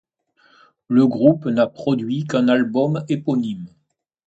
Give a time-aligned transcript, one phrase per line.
[0.87, 3.67] Le groupe n'a produit qu'un album éponyme.